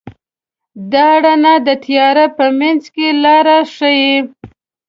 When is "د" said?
1.67-1.69